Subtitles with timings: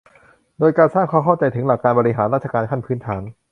[0.59, 3.21] โดยการสร้างความเข้าใจถึงหลักการบริหารราชการขั้นพื้นฐาน